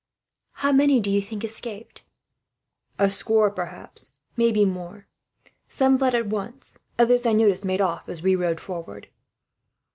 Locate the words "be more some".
4.51-5.99